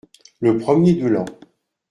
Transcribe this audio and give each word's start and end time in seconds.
Le 0.39 0.57
premier 0.57 0.93
de 0.93 1.05
l’an. 1.05 1.25